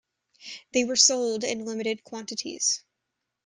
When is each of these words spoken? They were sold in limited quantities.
They 0.71 0.83
were 0.83 0.95
sold 0.95 1.43
in 1.43 1.63
limited 1.63 2.03
quantities. 2.03 2.81